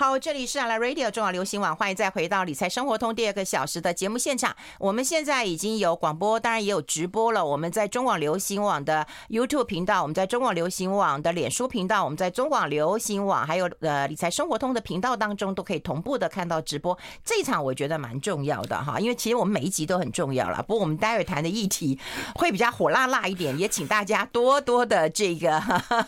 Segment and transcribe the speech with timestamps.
[0.00, 4.56] 好，这里是阿拉 Radio 中广流行网，欢迎再回到理财生活通第二个小时的节目现场。
[4.78, 7.44] 我们现在已经有广播，当然也有直播了。
[7.44, 16.98] 我们在中广流行网的 YouTube 频道，我们在中广流行网的脸书频道，我们在中广流行网还有呃理财生活通的频道当中，都可以同步的看到直播。
[17.22, 20.62] 这一场我觉得蛮重要的哈，因为其实我们每一集都很重要了。
[20.62, 22.00] 不过我们待会谈的议题
[22.36, 25.62] 会比较火辣辣一点，也请大家多多的这个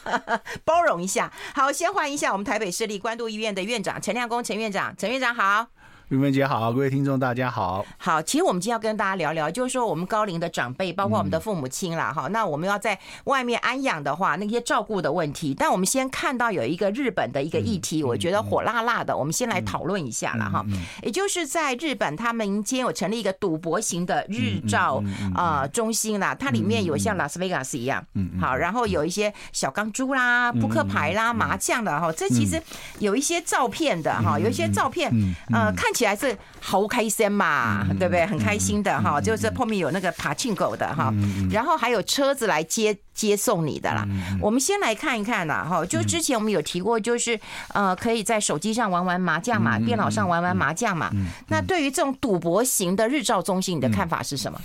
[0.64, 1.30] 包容一下。
[1.54, 5.66] 好，先欢迎一下我们台北市立关渡医院的院长陈亮公陈院长，陈院长好。
[6.12, 7.86] 玉芬姐好，各位听众大家好。
[7.96, 15.54] 好，其实我们今天要跟大家聊聊，就是说我们高龄的长辈，包括我们的父母亲啦，哈、嗯，那我们要在外面安养的话，那些照顾的问题。
[15.58, 20.62] 但我们先看到有一个日本的一个议题，嗯、我觉得火辣辣的，嗯、我们先来讨论一下了哈。
[21.02, 25.02] 也就是在日本，他们今天有成立一个赌博型的日照
[25.34, 32.62] 啊中心啦，它里面有像拉斯维加斯一样，嗯，好，然后有一些小钢珠啦、扑克牌啦、麻将的哈，这其实
[32.98, 35.10] 有一些照片的哈，有一些照片，
[35.50, 36.01] 呃，看起。
[36.02, 38.26] 起来是好开心嘛，对不对？
[38.26, 41.14] 很开心的哈，就是后面有那个爬进狗的哈，
[41.48, 44.04] 然后还有车子来接接送你的啦。
[44.40, 47.38] 我们先来看一看呐，哈，就之前我们有提过，就是
[47.72, 51.12] 呃，可以在手机上玩玩麻将嘛，电脑上玩玩麻将嘛。
[51.46, 54.60] 那对于这种赌博型的日照中心，你的看法是什么？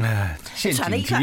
[0.00, 1.16] 哎，现场的一口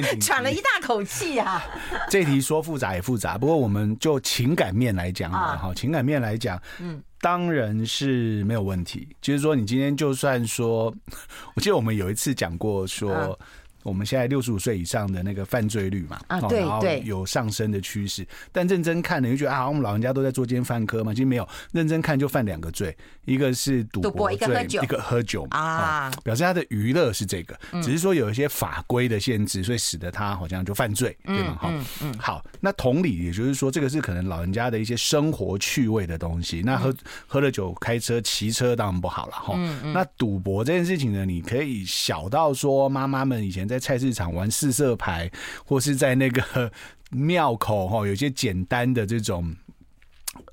[0.00, 1.62] 喘了一大口气啊。
[2.08, 7.02] 这题说复杂也复杂，不过我们就情感面来讲啊，哈，情感面来讲，嗯。
[7.20, 10.92] 当然是没有问题，就是说，你今天就算说，
[11.54, 13.38] 我记得我们有一次讲过说。
[13.82, 18.26] 我们现在六十五岁以上的那个犯罪率嘛，啊，对对，有上升的趋势。
[18.52, 21.48] 但认真看呢，你就觉得啊，我们老人家都在做奸犯科嘛，其实没有。
[21.72, 31.56] 认真看就犯两个罪，一个是赌博罪，一个喝酒啊，表示他的娱乐是这个，只是说有一些法规的限制，所以使得他好像就犯罪，对吗？
[31.60, 31.72] 哈，
[32.02, 32.44] 嗯，好。
[32.60, 36.62] 那同理，也就是说，这个是可能老人家的一些生活趣味的东西。
[36.64, 36.94] 那喝
[37.26, 39.56] 喝了酒开车骑车当然不好了，哈。
[39.92, 43.71] 那赌博这件事情呢，你可以小到说妈妈们以前。
[43.72, 45.30] 在菜市场玩四色牌，
[45.64, 46.70] 或是在那个
[47.10, 49.50] 庙口哈，有些简单的这种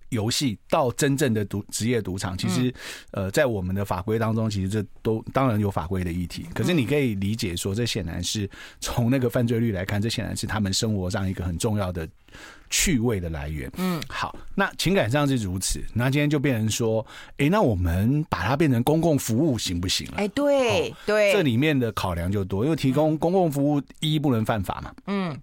[0.10, 2.74] 游戏，到真正的赌职业赌场，其实
[3.12, 6.46] 呃，在我们的法规当中，其实这都当然有法规的议题。
[6.56, 12.08] 可是你可以理解说，这显然是从那个犯罪率来看，这显然是他们生活上一个很重要的。
[12.70, 20.14] 趣味的来源，嗯，好，那情感上是如此，那今天就变成说，哎、欸，那我们把它变成公共服务行不行了？
[20.18, 25.40] 哎、欸，对、哦、对，这里面的考量就多，因为提供公共服务一不能犯法嘛，嗯。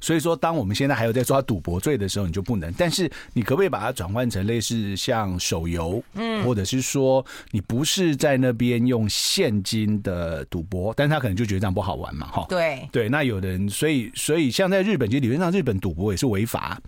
[0.00, 2.72] 所以说，当我们现在还有在抓赌博罪的时候，你就不能。
[2.76, 12.46] 但是，你可不可以把它转换成类似像手游，嗯，或者是说，你不是在那边用现金的赌博，但是他可能就觉得这样不好玩嘛，哈。
[12.48, 16.80] 对对，那有的人，所以所以像在日本，其实理论上日本赌博也是违法，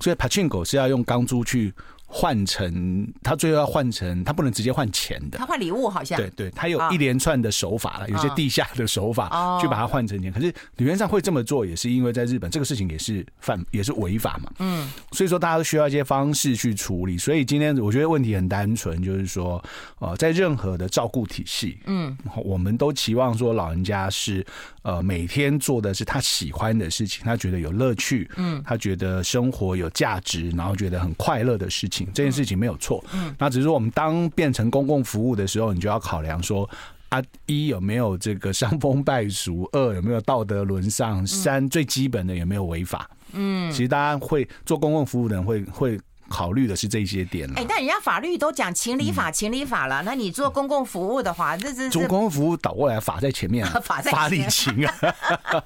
[0.00, 1.72] 所以 Pachinko 是要用钢珠去。
[2.16, 10.32] 换成他最后要换成他不能直接换钱的，他换礼物好像对对，他有一连串的手法了，有些地下的手法去把它换成钱。
[10.32, 14.48] 可是理论上会这么做，也是因为在日本这个事情也是犯也是违法嘛。
[14.60, 17.18] 嗯，所以说大家都需要一些方式去处理。
[17.18, 19.60] 所以今天我觉得问题很单纯，就是说
[19.98, 24.46] 呃，在任何的照顾体系，嗯，我们都期望说老人家是
[24.82, 32.03] 呃每天做的是他喜欢的事情，他觉得有乐趣，嗯，他觉得生活有价值，然后觉得很快乐的事情。
[32.12, 36.68] 这件事情没有错，嗯，那只是说我们当变成公共服务的时候，你就要考量说
[37.08, 46.00] 啊，一有没有这个伤风败俗，二有没有道德沦丧，三最基本的有没有违法，嗯，其实大家会做公共服务的人会会。
[46.28, 47.54] 考虑的是这些点了。
[47.56, 50.02] 哎，但人家法律都讲情理法，情理法了。
[50.04, 54.94] 那你做公共服务的话，这这做公共服务倒过来，法在前面， 法在法理情啊。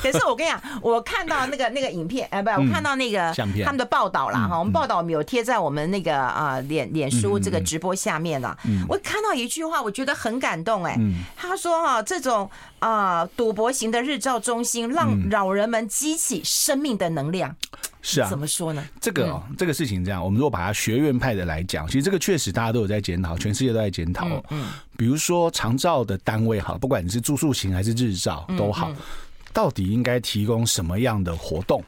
[0.00, 4.58] 可是我跟你讲，我看到那个 那个影片，哎，不，我看到那个他们的报道啦哈。
[4.58, 8.56] 我们报道我们有贴在我们那个啊脸脸书这个直播下面了。
[8.88, 10.84] 我看到一句话，我觉得很感动。
[10.84, 10.98] 哎，
[11.36, 17.54] 他说哈，这种啊赌博型的日照中心，让老人们激起生命的能量。
[18.08, 18.86] 是啊，怎么说呢？
[19.00, 24.40] 这个哦，这个事情这样，我们如果把它学院派的来讲，其实这个确实大家都有在检讨，全世界都在检讨。
[24.50, 28.92] 嗯，比如说长照的单位好，不管你是住宿型还是日照都好，
[29.52, 31.82] 到底应该提供什么样的活动？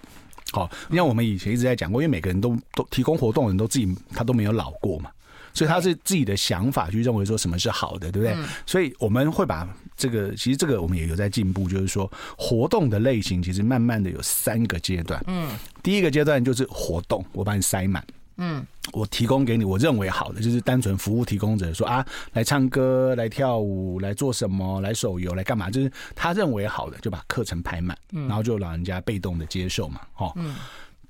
[0.50, 5.10] 好，你像我们以前一直在讲过，因为每个人都都提供活动的人都自己他都没有老过嘛。
[5.54, 8.36] 所以他是自己的想法去认为说什么是好的，对不对？
[8.66, 15.22] 所以我们会把这个，其实这个我们也有在进步，就是说活动的类型其实慢慢的有三个阶段。
[15.26, 15.50] 嗯，
[15.82, 18.02] 第一个阶段就是活动，我把你塞满。
[18.36, 30.00] 嗯，我提供给你我认为好的，就是单纯服务提供者说啊，来唱歌、来跳舞、来做什么、来手游、来干嘛，就是他认为好的，就把课程排满，然后就老人家被动的接受嘛。
[30.16, 30.32] 哦。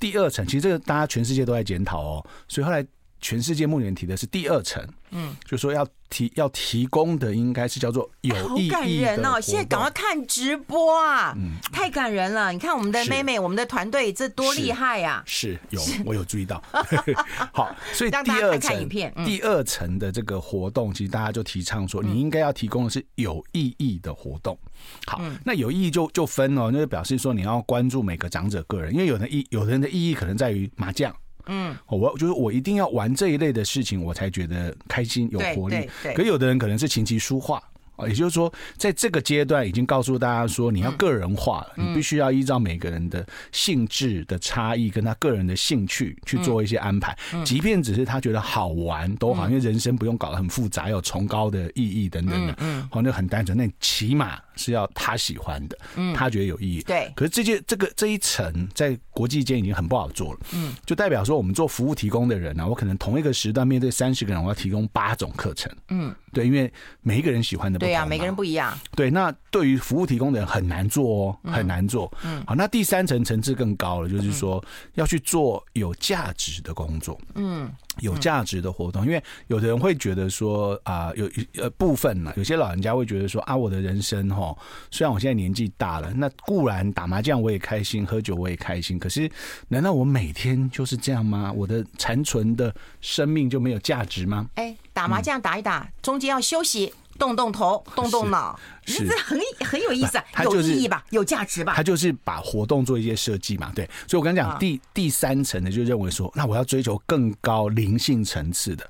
[0.00, 2.84] 第二层，其实这个大家全世界都在检讨哦，所以后来。
[3.20, 4.81] 全世界目前提的是第二层，
[5.11, 9.40] 嗯，就说要提要提供的应该是叫做有意义好感人哦！
[9.40, 12.52] 现在赶快看直播啊，嗯，太感人了！
[12.52, 15.22] 你看我们的妹妹，我们的团队这多厉害呀、啊！
[15.26, 16.62] 是有我有注意到，
[17.52, 18.88] 好，所以第二层
[19.25, 24.58] 第二层的这个活动，其实大家就提倡说，你应该要提供的是有意义的活动。
[25.06, 31.14] 好，那有意义就就分哦，那就表示说你要关注每个长者个人，因为有的意有的人的意义可能在于麻将。
[31.49, 35.89] 嗯，我就是我一定要玩这一类的事情，我才觉得开心有活力。
[36.15, 37.59] 可有的人可能是琴棋书画。
[37.97, 47.19] 啊也就是说，在这个阶段已经告诉大家说，你要个人化了，你必须要依照每个人的性质的差异，跟他个人的兴趣去做一些安排。
[47.45, 52.55] 即便只是他觉得好玩都好，因为人生不用搞得很复杂，有崇高的意义等等的。
[52.59, 56.82] 嗯，好，那很单纯，那起码是要他喜欢的，嗯他觉得有意义。
[56.82, 57.10] 对。
[57.16, 60.40] 可是这些这个这一层在国际间已经很不好做了。
[60.52, 60.75] 嗯。
[60.84, 65.72] 就代表说，我们做服务提供的人呢，我可能同一个时段面对三十个人，我要提供八种课程。
[65.88, 66.14] 嗯。
[66.31, 66.70] 对，因为
[67.00, 67.88] 每一个人喜欢的不同。
[67.88, 68.78] 对呀，每个人不一样。
[68.94, 72.12] 对，那对于服务提供的人很难做哦，很难做。
[72.22, 74.62] 嗯，好，那第三层层次更高了，就是说
[74.94, 77.19] 要去做有价值的工作。
[77.34, 84.56] 嗯，有价值的活动，因为有的人会觉得说啊，有呃部分呢，有些老人家会觉得说啊，我的人生哈，
[84.91, 89.31] 虽然我现在年纪大了，那固然打麻将我也开心，喝酒我也开心，可是
[89.69, 91.53] 难道我每天就是这样吗？
[91.53, 94.49] 我的残存的生命就没有价值吗？
[94.55, 94.77] 哎。
[94.99, 101.75] 打麻将打一打，中间要休息，动动头，动动脑，是这很很有意思啊，有意义吧，有价值吧？
[101.75, 103.85] 他就是把活动做一些设计嘛，对。
[104.06, 108.88] 所以我跟你讲，第第三层的就认为说，那我要追求更高灵性层次的。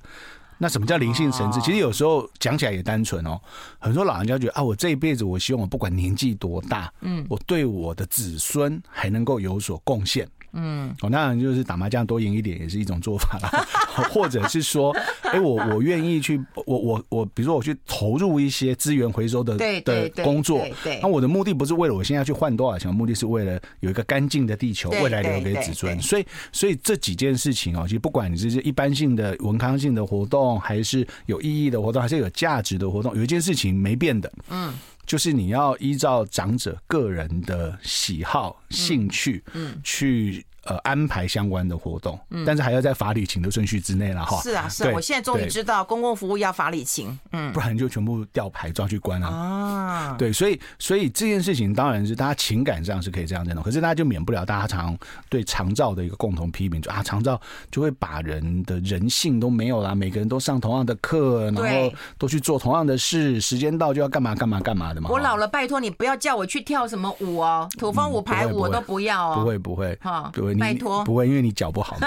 [0.61, 1.61] 那什么叫灵性层次？
[1.61, 3.41] 其实有时候讲起来也单纯哦。
[3.79, 10.29] 很多老人家觉得啊，我这一辈子，我希望我不管年纪多大，嗯，我对我的子孙还能够有所贡献。
[10.53, 13.67] 嗯，哦，当然就是打麻将多赢一点也是一种做法啦，
[14.11, 14.91] 或者是说，
[15.23, 26.01] 哎、欸，我我愿意去，我我我，比如说我去投入一些资源回收的的工作，对，那我的目的不是为了我现在去换多少钱，目的是为了有一个干净的地球，未来留给子孙。
[26.01, 34.73] 所以，所以这几件事情哦，其实不管你是一般性的文康性的活动，还是有意义的活动，还是有价值的活动，有一件事情没变的，嗯，
[35.09, 40.45] 就是你要依照长者个人的喜好、兴趣，嗯，去。
[40.69, 44.39] 呃，安排相关的活动，嗯，但是还要在法理情的顺序之内了哈。
[44.43, 49.29] 是啊，是啊，我现在终于知道公共服务要法理情，嗯，不然就全部吊牌抓去关啊。
[49.29, 54.95] 啊，对，所以所以这件事情当然是大家情感上是可以这样认同，可是大家就免不了大家常
[55.31, 65.09] 对长照的一个共同批评，就啊，长照就会把人的人性都没有啦，每个人都上同样的课，然后都去做同样的事，时间到就要干嘛干嘛干嘛的嘛。
[65.09, 69.41] 我老了，拜托你不要叫我去跳什么舞哦，土风舞、排舞我都不要哦。
[69.41, 70.67] 不会不会，哈，不会。
[70.67, 71.97] 拜托，不会，因为你脚不好。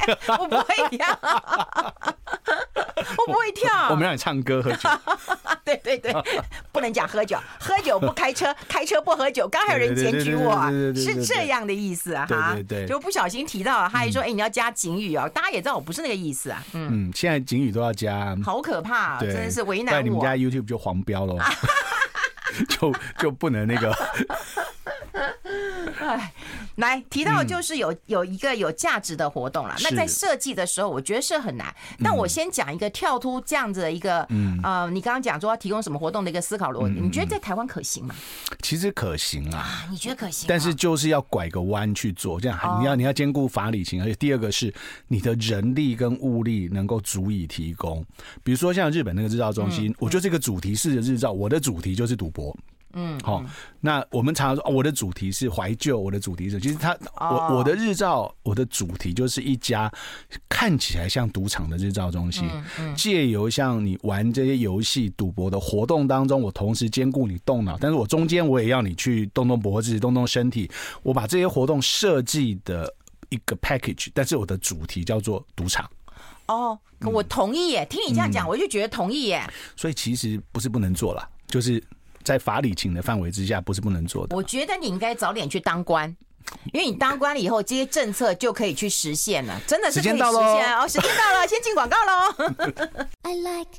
[0.38, 1.06] 我不会跳，
[3.18, 3.88] 我不会跳。
[3.90, 4.88] 我们让你唱歌喝酒。
[5.64, 6.12] 对 对对，
[6.72, 9.46] 不能讲喝酒，喝酒不开车，开车不喝酒。
[9.46, 12.26] 刚还有人检举我，是这样的意思啊？
[12.28, 16.64] 哈，对对，就不小心提到了，他还说：“哎，你要加警语哦。”大家也知道我不是那个意思啊。
[16.72, 19.98] 嗯，现在警语都要加，好可怕，真的是为难我。
[19.98, 21.36] 在你们家 YouTube 就黄标了，
[22.68, 23.94] 就就不能那个。
[26.00, 26.32] 哎。
[26.76, 31.74] 来提到就是有有一个有价值的活动了，那在设计的时候，我觉得是很难。
[32.02, 34.26] 但我先讲一个跳脱这样子的一个，
[34.62, 38.14] 呃，你刚刚讲说要提供什么活动的一个思考逻辑，你觉得在台湾可行吗？
[38.62, 40.46] 其实可行啊，你觉得可行？
[40.48, 44.72] 但是就是要拐个弯去做，这样你要你要兼顾法理情，而且第二个是
[45.08, 48.02] 你的人力跟物力能够足以提供。
[48.42, 52.56] 比如说像日本那个日照中心，我觉得这个主题式的日照，我的主题就是赌博。
[52.92, 53.44] 嗯，好，
[53.80, 59.88] 那我们常常说，我的主题是怀旧，我的主题是，其实他，我我的日照，我的主题就是一家
[60.48, 62.48] 看起来像赌场的日照中心，
[62.96, 70.68] 借由像你玩这些游戏、赌博的活动当中，我同时兼顾你动脑，但是我中间我也要你去动动脖子、动动身体，
[71.04, 72.92] 我把这些活动设计的
[73.28, 75.88] 一个 package，但是我的主题叫做赌场。
[76.46, 79.48] 哦，我同意耶，听你这样讲，我就觉得同意耶。
[79.76, 81.80] 所以其实不是不能做了，就是。
[82.22, 84.36] 在法理情的范围之下，不是不能做的。
[84.36, 86.14] 我觉得你应该早点去当官，
[86.72, 90.86] 因为你当官了以后，这些政策就可以去实现了，真的是可以实现哦。
[90.86, 92.34] 时间到了，先进广告喽。
[93.22, 93.70] I like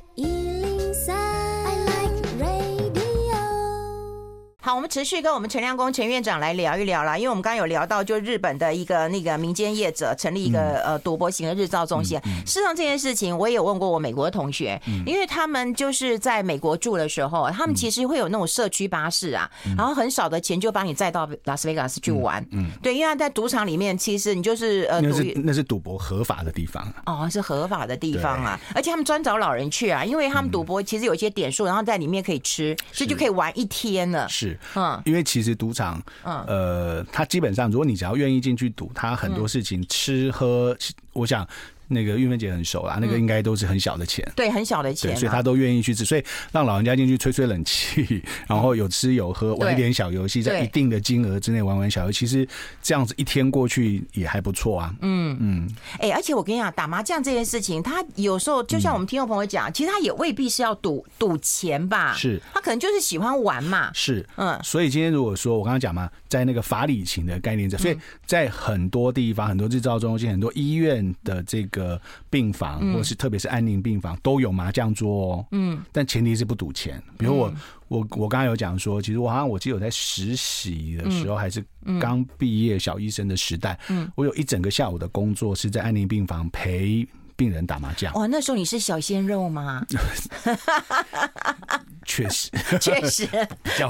[4.64, 12.16] 好，我们持续跟我们陈亮公陈院长来聊一聊啦，因为我们刚刚有聊到，就日本的一个那个民间业者成立一个呃赌博型的日照中心。
[12.46, 22.40] 事实上这件事情，我也有问过我美国的同学，因为他们就是在美国住的时候，他们其实会有那种社区巴士啊，然后很少的钱就帮你载到拉斯维加斯去玩。
[22.52, 34.28] 嗯，对，因为在赌场里面，其实你就是呃，那是那是赌博合法的地方哦，是合法的地方啊，而且他们专找老人去啊，因为他们赌博其实有一些点数，然后在里面可以吃，所以就可以玩一天了。
[34.28, 35.22] 是，嗯，因为。
[35.32, 40.76] 其实赌场，呃，它基本上，如果你只要愿意进去赌，它很多事情吃喝，
[41.14, 41.48] 我想。
[41.88, 52.46] 那个玉芬姐很熟啦，那个应该都是很小的钱，对，很小的钱，所以他都愿意去吃，所以让老人家进去吹吹冷气， 然后有吃有喝，玩一点小游戏，在一定的金额之内玩玩小游戏，其实
[52.82, 54.94] 这样子一天过去也还不错啊。
[55.00, 55.32] 嗯。
[55.40, 63.90] 嗯，哎，而且我跟你讲，打麻将这件事情，他有时候就像我们听众朋友讲，其实他也未必是要赌赌钱吧，是，他可能就是喜欢玩嘛。
[63.94, 67.96] 是，嗯，所以今天如果说我刚刚讲嘛，在那个法理情的概念在，所以
[68.26, 71.82] 在很多地方，很多制造中心，很多医院的这个。
[71.82, 72.00] 呃，
[72.30, 77.02] 病房或是特别是安宁病房都有麻将桌哦，嗯，但前提是不赌钱。
[77.18, 77.52] 比如我
[77.88, 81.60] 我我刚刚有讲说，其实我好像我记得我在实习的时候，还是
[82.00, 88.14] 刚毕业小医生的时代，嗯，我有一整个下午的工作是在安宁病房陪病人打麻将。
[88.14, 89.84] 哦，那时候你是小鲜肉吗？
[92.06, 92.48] 确实，
[92.80, 93.26] 确实，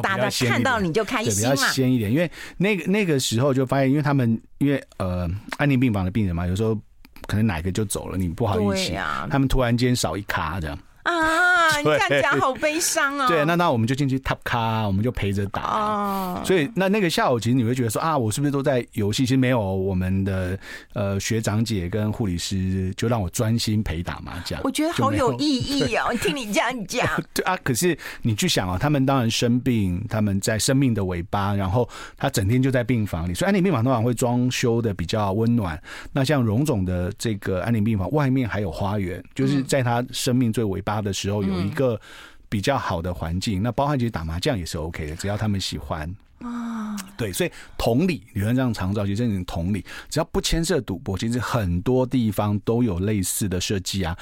[0.03, 2.11] 打的看到你就开心嘛，比较鲜一点。
[2.11, 6.79] 因为那个那个时候就发现，因为他们因为呃安宁病房的病人嘛，有时候。
[7.27, 10.79] 可能哪个就走了，你不好意思，啊、他们突然间少一卡这样。
[11.05, 13.27] 啊，你这样讲好悲伤啊。
[13.29, 15.63] 对，那那我们就进去 top 咖，我们就陪着打。
[15.63, 19.23] 哦，所以那那个下午，其实你会觉得说啊，我是不是都在游戏？
[19.23, 20.59] 其实没有，我们的
[20.95, 24.61] 呃学长姐跟护理师就让我专心陪打麻将。
[24.65, 27.07] 我觉得好有意义哦，听你这样讲。
[27.35, 35.81] 对啊，可是你去想啊，他们当然生病，他们在生命的尾巴，然后他整天就在病房里，所以安宁病房通常会装修的比较温暖。
[36.13, 41.03] 那像荣总的这个安宁病房外面还有花园，就是在他生命最尾巴。
[41.03, 42.01] 的时候有一个
[42.49, 46.97] 比较好的环境，那包含其实打麻将也是 OK 的，只要他们喜欢啊。
[47.17, 54.17] 对，所以同理，理论上长照其实同理，只要不牵涉赌博，其实很多地方都有类似的设计啊。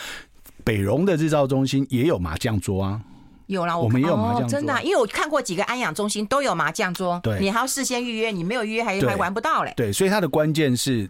[0.62, 3.00] 北荣的日照中心也有麻将桌啊，
[3.46, 9.72] 有啦，我，我们也有麻将桌，真的，因为我看过几个安养中心都有麻将桌，对，你还要事先预约，你没有预约还还玩不到嘞。
[9.76, 11.08] 对，所以它的关键是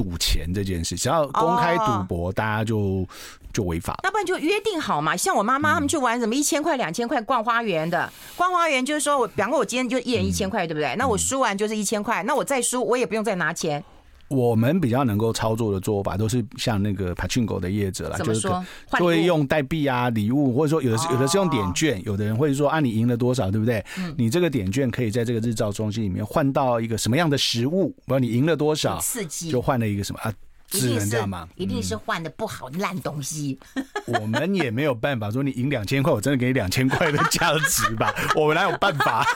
[0.00, 3.06] 赌钱这件事，只要公开赌博，大家就。
[3.52, 5.16] 就违法，那不然就约定好嘛。
[5.16, 10.94] 像我妈妈他们去玩什么一千块、两千块逛花园的，逛花园就是说我，比方说我今天就一人一千块，对不对？
[10.96, 13.82] 那我输完就是一千块，那我再输我也不用再拿钱。
[14.30, 23.84] 我们比较能够操作的做法，都是像那个 Pachinko 的业者啦，就是就会用代币啊、礼物，或者说有的是有的是用点券，有的人会说啊，你赢了多少，对不对？
[24.16, 27.88] 你这个点券可以在这个日照中心里面换到一个什么样的食物？
[27.88, 30.32] 不知道你赢了多少，刺激就换了一个什么啊？
[30.70, 31.48] 只能这样吗？
[31.56, 33.58] 一定是换的不好烂东西。
[34.06, 38.14] 我们也没有办法说你赢两千块，我真的给你两千块的价值吧？
[38.36, 39.26] 我们哪有办法？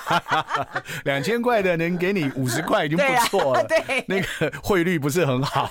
[1.04, 3.64] 两千块的能给你五十块已经不错了。
[3.64, 5.68] 对，那个汇率不是很好。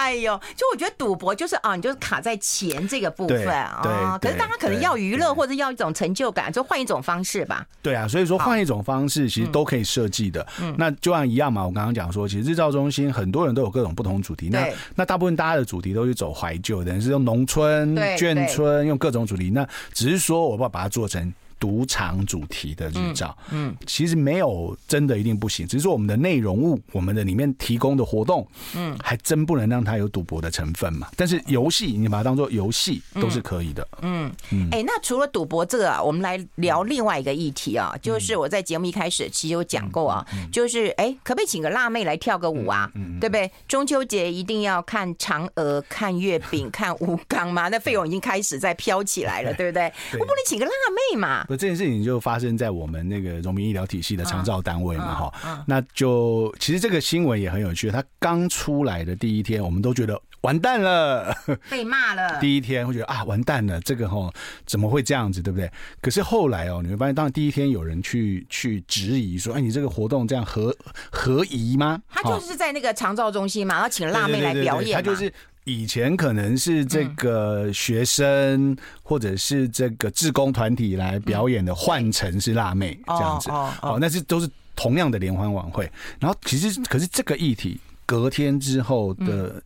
[0.00, 4.18] 哎呦，就我觉得赌博就是啊，你就是卡在钱这个部分啊。
[4.20, 7.66] 可是大家可能要娱乐或者要一种成就感，就换一种方式吧。
[7.82, 10.46] 对啊，所以说换一种方式其实都可以设计的。
[10.60, 14.48] 嗯，那就像一样嘛，我刚刚讲说，其实日照中心很多人都有各种不同主题。
[14.48, 19.50] 那那大部分大家的主题都是走怀旧的，是用农村、眷村，用各种主题。
[19.50, 21.32] 那只是说，我不要把它做成。
[21.60, 31.08] 赌场主题的日照，嗯，其实没有真的一定不行，只是说我们的内容物，我们的里面提供的活动，嗯，还真不能让它有赌博的成分嘛。
[31.16, 34.68] 但是游戏，你把它当做游戏都是可以的，嗯嗯。
[34.72, 42.90] 哎，那除了赌博这个啊，我们来聊另外一个议题啊，就是我在节目一开始其实有讲过啊，就是哎，可不可以请个辣妹来跳个舞啊？
[43.20, 43.50] 对不对？
[43.68, 47.68] 中秋节一定要看嫦娥、看月饼、看吴刚嘛？
[47.68, 49.92] 那费用已经开始在飘起来了， 对不对？
[50.14, 50.72] 我不能请个辣
[51.12, 51.44] 妹嘛？
[51.56, 57.90] 这件事情就发生在我们那个荣民医疗体系的长照单位嘛，哈，那就其实这个新闻也很有趣。
[57.90, 61.34] 他刚出来的第一天，我们都觉得完蛋了，
[61.68, 62.40] 被骂了。
[62.40, 64.32] 第一天会觉得啊，完蛋了，这个哈
[64.66, 65.70] 怎么会这样子，对不对？
[66.00, 70.74] 可是后来哦，你会发现，当第一天有人去去质疑说，哎，你这个活动这样合
[71.10, 72.00] 合宜吗？
[72.08, 75.32] 他就是在那个长照中心嘛，然后请辣妹来表演，他就是。
[75.64, 83.50] 以前可能是这个学生或者是这个志工团体来表演的，换成是辣妹这样子。
[83.50, 85.90] 哦，那是都是同样的联欢晚会。
[86.18, 89.62] 然后其实可是这个议题隔天之后的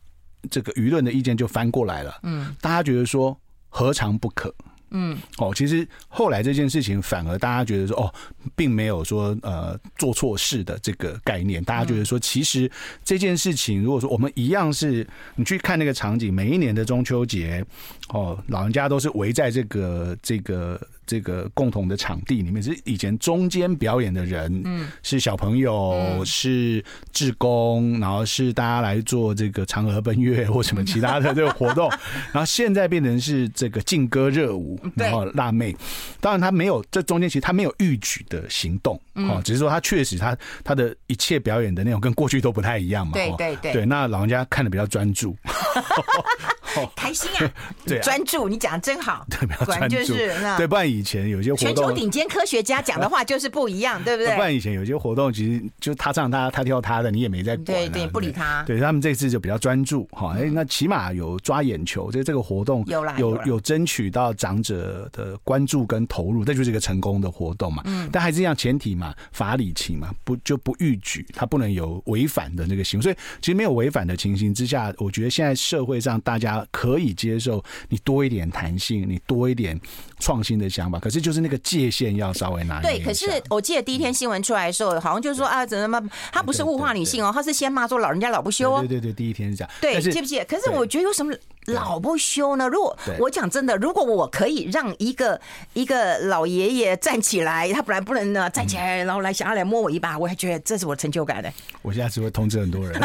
[0.50, 3.34] 这个舆论的意见就翻过来了，嗯，大家觉得说
[3.68, 4.54] 何尝不可？
[4.96, 8.14] 嗯，哦，其实后来这件事情反而大家觉得说，哦，
[8.54, 12.70] 并没有说呃做错事的这个概念，大家觉得说，其实
[13.04, 17.64] 这件事情，如果说我们一样是你去看那个场景，每一年的中秋节，
[18.10, 20.80] 哦，老人家都是围在这个这个。
[21.06, 31.88] 这个共同的场地里面，是以前中间表演的人，嗯，是小朋友，嗯、是志工，然后是大家来做这个嫦娥奔月或什么其他的这个活动，
[32.32, 35.74] 然后现在变成是这个劲歌热舞，然后辣妹，
[36.20, 45.36] 当然他没有这中间其实他没有预举的行动，哦，只是说他确实他他的一切表演的内容跟过去都不太一样嘛，对对对，对，那老人家看的比较专注。
[46.96, 47.50] 开心啊！
[47.86, 49.24] 对，专注，你讲的真好。
[49.30, 50.14] 对，比较专注。
[50.56, 54.34] 对，不然以前有些活动，全球顶尖科学家讲的话就是不一样，对不对？
[54.34, 57.64] 不然以前有些活动，其实就他唱他，他跳他的，你也没在管。
[57.64, 58.62] 对对，不理他。
[58.64, 67.82] 对他们这次就比较专注，哈，哎，那起码有抓眼球，就这个活动有有有争取到长者的关注跟投入，这就是一个成功的活动嘛。
[67.86, 68.08] 嗯。
[68.12, 73.02] 但还是一样前提嘛，法理情嘛，不就不逾矩，他不能有违反的那个行为。
[73.02, 76.63] 所以其实没有违反的情形之下，我觉得现在社会上大家。
[76.70, 79.78] 可以接受你多一点弹性，你多一点
[80.18, 82.98] 创新的想法，可是就是那个界限要稍微拿捏。
[82.98, 86.02] 对，可是我记得第一天新闻出来的时候，好像就是说啊，怎么
[86.32, 88.80] 他不是物化女性哦，他是先骂说老人家老不休哦。
[88.80, 89.70] 对对对，第一天是这样。
[89.80, 90.44] 对，记不记得？
[90.44, 91.34] 可是我觉得有什么
[91.66, 92.68] 老不休呢？
[92.68, 95.40] 如果我讲真的，如果我可以让一个
[95.72, 101.52] 一个老爷爷站起来，他本来不能呢站起来，然后来想要来摸我一把，我还觉得这是我成就感的。
[101.82, 103.00] 我现在只会通知很多人。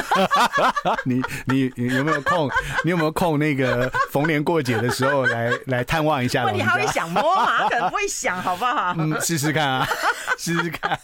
[1.06, 2.50] 你你你有没有空？
[2.84, 3.40] 你有没有空？
[3.40, 6.46] 那个逢年过节的时候来来探望一下。
[6.46, 7.70] 问你还会想摸吗？
[7.70, 8.96] 可能不会想，好不好？
[9.00, 9.88] 嗯，试试看啊，
[10.38, 11.00] 试试看。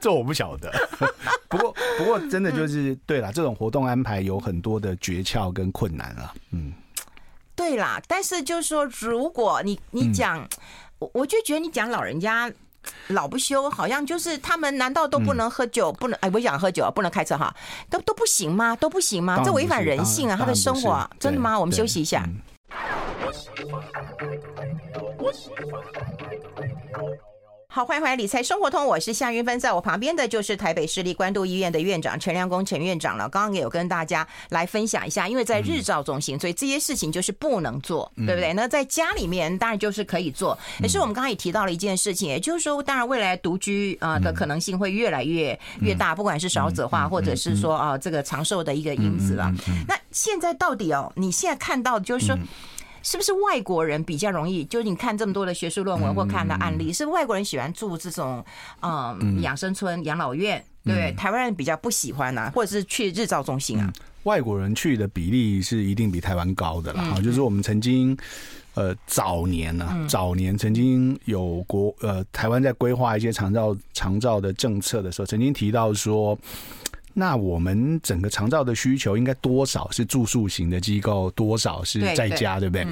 [0.00, 0.72] 这我不晓得。
[1.48, 6.32] 不过不过，真的就是对了，这种活动安排有很多的诀窍跟困难啊。
[6.52, 6.72] 嗯，
[7.60, 8.00] 对啦。
[8.08, 10.48] 但是就是说，如果你你讲，
[10.98, 12.50] 我我就觉得你讲老人家。
[13.08, 15.90] 老不休，好像就是他们难道都不能喝酒？
[15.90, 17.54] 嗯、不能哎，我想喝酒，不能开车哈，
[17.90, 18.74] 都都不行吗？
[18.74, 19.42] 都不行吗？
[19.44, 20.34] 这违反人性啊！
[20.34, 21.60] 他的生活真的吗？
[21.60, 22.26] 我们休息一下。
[27.72, 33.28] 好，欢迎回来理财生活通，我是夏云芬，在我旁边的就是台北市立关渡医院的院长陈良公陈院长了。
[33.28, 38.52] 刚刚也有跟大家来分享一下，因为在日照中心，所以这些事情就是不能做，对不对？
[38.54, 40.58] 那在家里面当然就是可以做。
[40.80, 49.48] 可是我们刚刚也提到了一件事情，也就是说，当然未来独居啊的可能性会越来越越大，不管是少子化，或者是说啊这个长寿的一个因子了。
[49.86, 52.36] 那现在到底哦，你现在看到就是说。
[53.02, 54.64] 是不是外国人比较容易？
[54.64, 58.44] 就是你看这么多的学术论文或看的案例，是不是外国人喜欢住这种
[58.82, 60.62] 嗯养生村、养老院？
[60.84, 63.92] 对，台湾人比较不喜欢啊，或者是去日照中心啊？
[64.24, 67.20] 外国人去的比例是一定比台湾高的啦。
[67.22, 68.16] 就是我们曾经
[68.74, 76.38] 呃早年呢，早年曾经有国呃台湾在规划一些长照长照的政策的时候，曾经提到说。
[77.20, 82.86] 那我们整个长照的需求应该多少是住宿型的机构，多少是在家，对不对？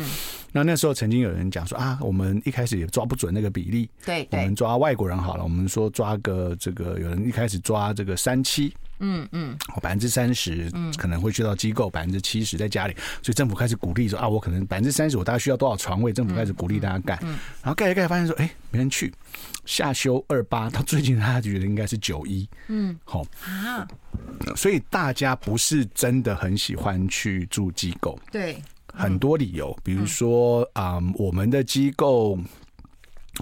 [0.53, 8.71] 那那时候曾经有人讲说啊，我们一开始也抓不准那个比例，对，我们抓外国人好了，我们说抓个这个，有人一开始抓这个三七。
[9.01, 19.15] 嗯嗯，百分之三十可能会去到机构，百分之七十在家里，所以政府开始鼓励说啊，我可能百分之三十我大概需要多少床位，政府开始鼓励大家盖，然后盖一盖发现说，哎，没人去，
[19.69, 23.23] 下修二八， 到最近他觉得应该是九一，嗯，好。
[23.45, 23.87] 啊，
[24.57, 28.61] 所以大家不是真的很喜欢去住机构，对，
[28.95, 32.39] 很多理由，比如说啊，我们的机构。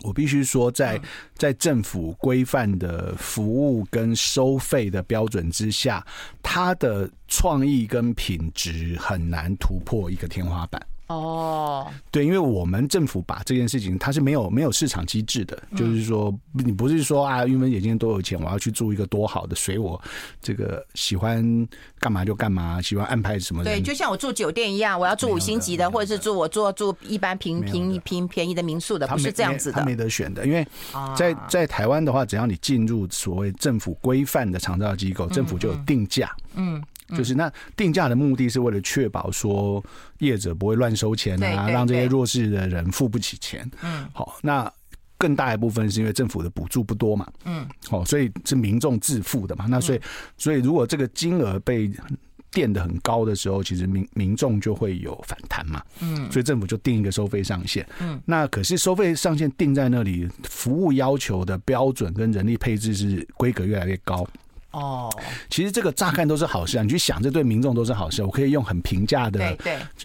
[0.03, 1.01] 我必须说，在
[1.39, 6.07] 在政府规范的服务跟收费的标准之下，
[6.43, 10.87] 它的创意跟品质很难突破一个天花板。
[11.09, 20.01] 哦，对，因为我们政府把这件事情，它是没有没有市场机制的，就是说，你不是说啊，云门姐今天多有钱，我要去住一个多好的，随我
[20.43, 21.69] 这个喜欢
[22.01, 23.63] 干嘛就干嘛，喜欢安排什么。
[23.63, 29.79] 对，就像我住酒店一样，我要住五星级的，或者是住我住住一般平平平便宜的民宿的，不是这样子的。
[29.79, 30.67] 他没得选的，因为
[31.17, 36.35] 在在台湾的话，只要你进入所谓政府规范的长照机构，政府就有定价。
[36.55, 36.83] 嗯。
[37.09, 39.85] 就是那定价的目的是为了确保说
[40.19, 43.71] 业者不会乱收钱啊，让这些弱势的人付不起钱。
[43.83, 44.71] 嗯，好，那
[45.19, 47.31] 更大一部分是因为政府的补助不多嘛。
[47.45, 49.67] 嗯，好，所以是民众自付的嘛。
[49.69, 50.01] 那所以，
[50.37, 51.91] 所以如果这个金额被
[52.51, 55.83] 垫的很高的时候，其实民民众就会有反弹嘛。
[56.01, 57.87] 嗯，所以政府就定一个收费上限。
[58.01, 64.27] 嗯，那可是收费上限定在那里，服务要求的标准跟人力配置是规格越来越高。
[64.77, 65.11] 哦，
[65.49, 68.23] 其实这个乍看都是好事啊，你去想，这对民众都是好事。
[68.23, 69.57] 我可以用很平价的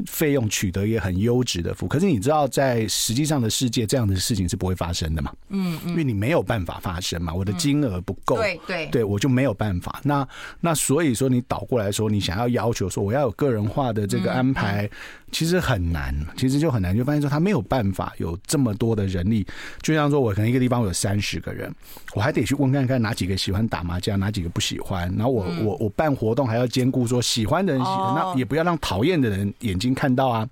[0.06, 1.90] 费用取得一个很优质的服务。
[1.90, 5.34] 可是你知道，在实际上的世界，这样的事情是不会发生的嘛？
[5.50, 10.00] 嗯，因为你没有办法发生嘛，我的金额不够，对对，对我就没有办法。
[10.04, 10.26] 那
[10.62, 14.90] 那所以说，你倒过来说，你想要要求说我要有个人化的这个安排。
[15.32, 19.46] 其实很难，其实就很难，就发现说他没有办法有这么多的人力。
[19.82, 21.74] 就像说我可能一个地方有三十个人，
[22.14, 25.12] 我还得去问看看哪几个喜欢打麻将，哪几个不喜欢。
[25.16, 30.48] 然后我我我办活动还要兼顾说喜欢的人喜欢，那也不要让讨厌的人眼睛看到啊。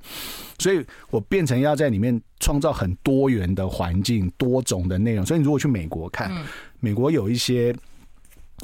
[0.58, 5.26] 所以我变成要在里面创造很多元的环境，多种的内容。
[5.26, 6.32] 所以你如果去美国看，
[6.80, 7.76] 美国有一些。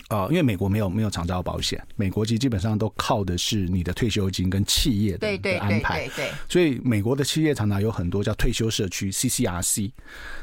[0.10, 6.00] 呃，因为美国没有没有长照保险，美国其实基本上都靠的是你的退休金跟企业的的安排。
[6.00, 6.32] 对对对对。
[6.50, 9.92] 所以美国的企业常常有很多叫退休社区 （CCRC），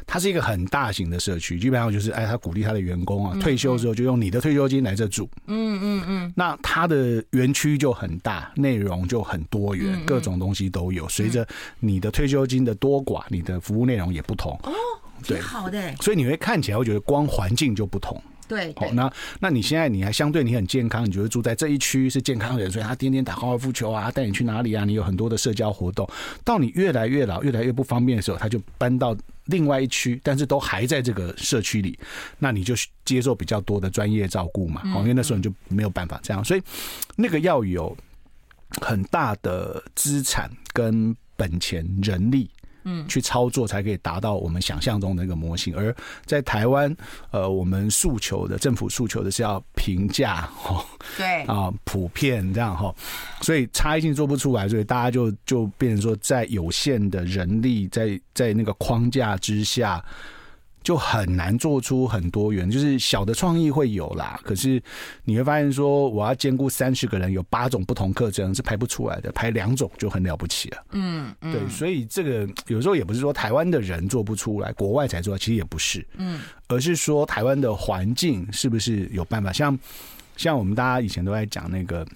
[0.06, 5.28] 它是一个很大型的社区，基本上就是哎，他鼓励他的员工啊，退休之后就用你的退休金来这住。
[5.46, 6.32] 嗯嗯嗯。
[6.36, 11.08] 那它的园区就很大，内容就很多元，各种东西都有。
[11.08, 11.46] 随着
[11.78, 14.52] 你的退休金的多寡，你的服务内容也不同。
[14.62, 14.72] 哦，
[15.22, 15.94] 挺好的。
[15.96, 18.20] 所以你会看起来会觉得光环境就不同。
[18.52, 19.10] 对，对，那
[19.40, 24.84] 那你现在你还相对你很健康，你觉得住在这一区是健康的人，所以他天天打高尔夫球啊，带你去哪里啊？
[24.84, 26.06] 你有很多的社交活动。
[26.44, 31.98] 到你越来越老，越来越不方便的时候，他就搬到另外一区，但是都还在这个社区里，
[32.38, 32.74] 那你就
[33.06, 34.82] 接受比较多的专业照顾嘛。
[34.94, 36.62] 哦，因为那时候你就没有办法这样，所以
[37.16, 37.96] 那个要有
[38.82, 42.50] 很大的资产跟本钱、人力。
[42.84, 45.76] 嗯，去操作才可以达到我们想象中的那个模型。
[45.76, 46.94] 而在台湾，
[47.30, 50.84] 呃，我们诉求的政府诉求的是要平价， 哈，
[51.16, 52.94] 对啊，普遍这样哈，
[53.40, 60.04] 所以差异性做不出来，所以大家就就变成说，在有限的人力，在在那个框架之下。
[60.82, 64.40] 就很难做出很多元，就是小的创意会有啦。
[64.42, 64.82] 可是
[65.24, 70.84] 你会发现说，我要兼顾三十个人，有八种不同特征是排不出来的，排两种就很了不起了。
[70.90, 76.06] 嗯，对，所以这个有时候也不是说台湾的人做不出来，国外才做，其实也不是。
[76.16, 79.52] 嗯，而是说台湾的环境是不是有办法？
[79.52, 79.78] 像
[80.36, 82.06] 像我们大家以前都在讲那个。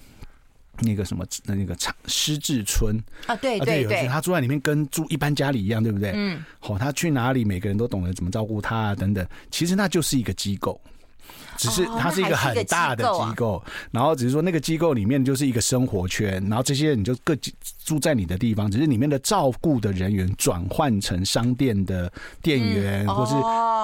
[0.79, 2.97] 那个什么，那个长失志村。
[3.25, 6.11] 啊，对对对，他住在里面跟住一般家里一样，对不对？
[6.15, 9.25] 嗯，好，他去哪里，每个人都懂得怎么照顾他啊，等等。
[9.51, 10.79] 其实那就是一个机构，
[11.57, 17.35] 只是它是一个很大的机构，然后只是说那个机构里面就是一个生活圈，然后这些你就各
[17.83, 22.11] 住在你的地方，只是里面的照顾的人员转换成商店的
[22.41, 23.33] 店员，或是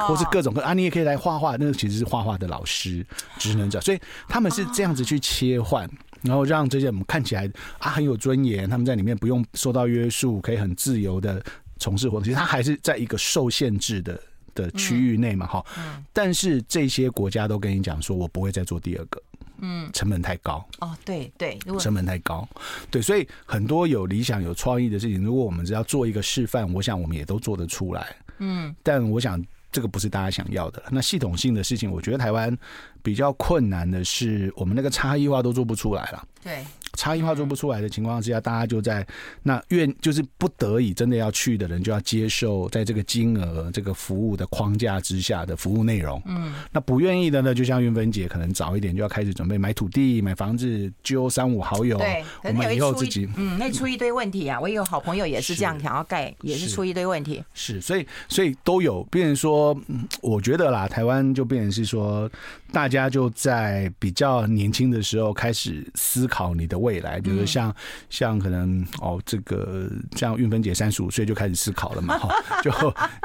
[0.07, 3.05] 或是各种各啊，你也可以来画画，那个其实是画画的老师、
[3.39, 5.89] 职能者，所以他们是这样子去切换。
[6.23, 11.43] 然后让这些我们看起来啊很有尊严，他们在里面不用受到约束，可以很自由的
[11.77, 12.23] 从事活动。
[12.23, 14.19] 其实他还是在一个受限制的
[14.55, 15.65] 的区域内嘛，哈。
[15.77, 16.03] 嗯。
[16.13, 19.21] 但是这些国家都跟你讲说，我不会再做第二个，
[19.59, 20.65] 嗯，成本太高。
[20.79, 22.47] 哦，对对，成本太高。
[22.89, 28.15] 对，所以很多有理想、有创意的事情，如果我们只要做一个示范，我想我们也都做得出来。
[28.37, 28.73] 嗯。
[28.81, 30.81] 但我想这个不是大家想要的。
[30.89, 32.57] 那系统性的事情，我觉得台湾。
[33.05, 36.25] 比较困难的是，我们那个差异化都做不出来了。
[36.41, 36.65] 对。
[36.93, 39.05] 差异化做不出来的情况之下，大家就在
[39.41, 46.21] 那愿就是不得已真的要去的人，就要接受在这个金额、这个服务的框架之下的服务内容。
[46.25, 51.97] 嗯，那不愿意的呢，就像云芬姐，可能早一点就要开始准备买土地、买房子，揪三五好友。
[51.97, 54.59] 对，我们以后自己嗯，那出一堆问题啊！
[54.59, 57.43] 我有好朋友也是这样想要盖，也是出一堆问题。
[57.53, 59.03] 是，所以所以都有。
[59.05, 59.75] 变成说，
[60.21, 62.29] 我觉得啦，台湾就变成是说，
[62.71, 66.82] 大家就在比较年轻的时候开始思考你的。
[66.83, 67.73] 未来，比如说像
[68.09, 72.19] 像可能哦，这个像运芬姐三十五岁就开始思考了嘛，
[72.61, 72.71] 就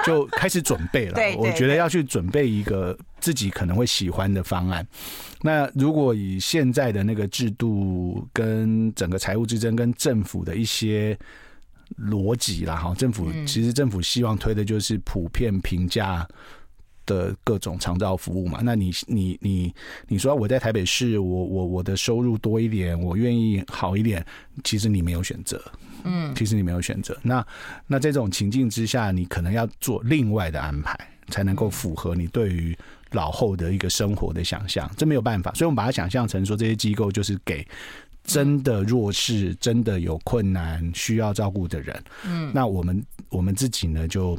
[0.05, 1.19] 就开始准备了。
[1.37, 4.87] 我觉得要去准备一个自己可能会喜欢的方案。
[5.43, 11.19] 那如果以现在的那个制度跟整个财务之争跟政府的一些
[11.99, 16.27] 逻辑啦，哈，政府其实政府希望推的就是普遍评价。
[17.09, 19.75] 的各种长照服务嘛，那你你你
[20.09, 24.25] 你说我在台北市，我我我的收入多一点，我愿意好一点，
[24.63, 25.61] 其实你没有选择，
[26.05, 27.17] 嗯，其实你没有选择。
[27.23, 27.45] 那
[27.87, 30.95] 那这种情境之下，你可能要做另外的安排，
[31.29, 32.77] 才能够符合你对于
[33.13, 34.89] 老后的一个生活的想象。
[34.97, 37.67] 这没有办法，所以我们把它想象成说，这些机构就是给
[38.23, 42.05] 真的弱势、真的有困难需要照顾的人。
[42.27, 44.39] 嗯，那我们我们自己呢就。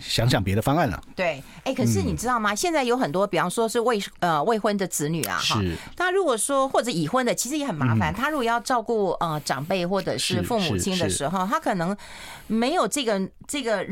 [0.00, 1.02] 想想别的方案了。
[1.14, 2.54] 对，哎，可是你知道吗？
[2.54, 5.60] 现在有很多，比方说是未呃未婚的子女啊，哈，
[5.96, 8.12] 他如果说或者已婚的，其实也很麻烦。
[8.12, 11.96] 他如果要照顾呃长辈或者是父母亲的时候，他可能
[12.46, 13.84] 没有这个这个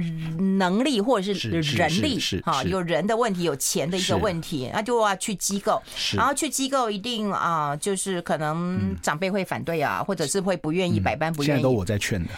[0.58, 5.82] 能力或者是人力，哈，有人的问题，有钱的一个问题，那就要去机构，
[6.14, 11.52] 然后去机构一定啊，就是可能长辈会反对啊，或者是会不愿意，百般不愿意。
[11.54, 12.30] 现在都我在劝的。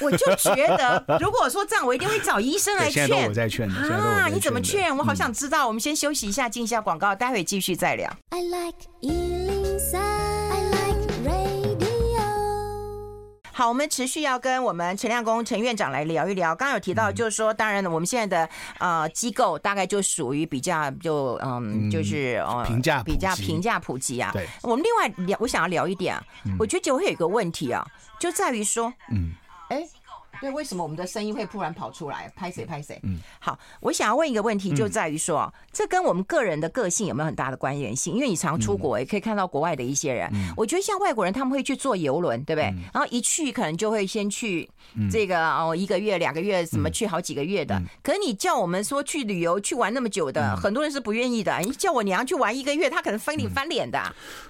[0.00, 3.06] 我就觉得， 如果说这样，我一定会找医生来劝。
[3.06, 4.96] 现在都我在劝啊，你怎么劝？
[4.96, 5.66] 我好想知道。
[5.66, 8.10] 我们先休息一下，进一下广告，待会继续再聊。
[8.30, 11.88] I like 103, I like radio。
[13.52, 16.54] 好，我们持续要跟我们陈亮公陈院长来聊一聊。
[16.54, 24.30] 刚刚有提到，就是说，当然了，我们现在的呃机构大概就属于比较就嗯，就是呃评价比较评价普及啊。
[24.32, 24.46] 对。
[24.62, 26.22] 我们另外聊，我想要聊一点啊，
[26.58, 27.84] 我觉得就会有一个问题啊，
[28.20, 29.32] 就在于说，嗯。
[30.38, 32.30] 哎，对，为什么我们的声音会突然跑出来？
[32.36, 32.98] 拍谁拍谁？
[33.02, 38.14] 嗯，好，我想要问一个问题，就在于说，嗯、这跟我们个人的个性有没有很大的关联性？
[38.14, 40.28] 因为你常出国，也可以看到国外的一些人。
[40.32, 42.68] 嗯、我觉得像外国人，他们会去坐游轮，对不对？
[42.70, 44.68] 嗯、然后一去可能就会先去
[45.10, 47.74] 这个哦，一个月、两个月，什么去好几个月的。
[47.76, 51.58] 嗯、可是你叫我们说去旅游去玩那么久的，嗯、很多人是不愿意的。
[51.60, 54.00] 你叫我娘去玩一个月，她可能翻脸翻脸的。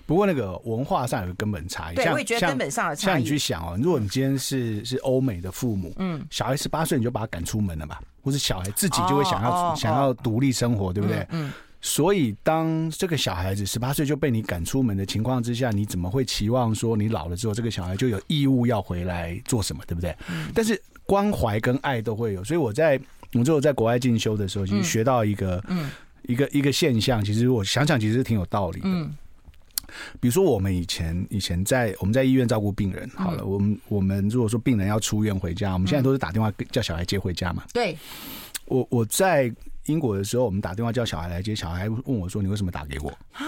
[0.06, 3.14] 不过那个文化上有个根本差异，对，我也觉得根本上的差异。
[3.14, 11.26] 像你去想哦，如果你今天是是欧美的父母，嗯，小孩十八岁你就把他赶出门了嘛，或是小孩自己就会想要想要独立生活，对不对？
[11.30, 11.52] 嗯。
[11.80, 20.12] 所以当这个小孩子十八岁就被你赶出门的情况之下，你怎么会期望说你老了之后这个小孩就有义务要回来做什么，对不对？
[20.28, 20.50] 嗯。
[20.52, 23.00] 但是关怀跟爱都会有，所以我在
[23.32, 25.88] 我最后在国外进修的时候，其实学到一个嗯
[26.22, 28.88] 一个一个现象，其实我想想其实挺有道理的。
[28.88, 29.14] 嗯。
[30.20, 37.64] 比如说，我们以前以前在我们在医院照顾病人，好了，我们我们如果说病人要出院回家，我们现在都是打电话叫小孩接回家嘛。
[37.72, 37.96] 对，
[38.66, 39.52] 我我在
[39.86, 43.44] 英国的时候，我们打电话叫小孩来接，小孩问我说：“你为什么打给我？”啊？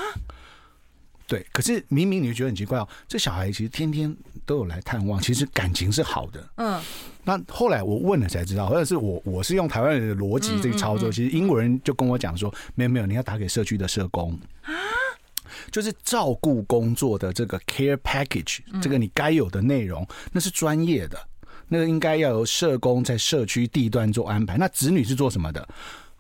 [1.27, 4.13] 对，可是明明你就觉得很奇怪哦，这小孩其实天天
[4.45, 6.51] 都有来探望，其实感情是好的。
[6.57, 6.81] 嗯。
[7.23, 14.73] 那后来我问了才知道，或者是我我是用台湾人的逻辑这个操作，其实英国人就跟我讲说：“没有没有，你要打给社区的社工。”啊。
[15.71, 21.19] 就是照顾工作的这个 care package，这个你该有的内容，那是专业的，
[21.69, 24.57] 那个应该要由社工在社区地段做安排。
[24.57, 25.69] 那子女是做什么的？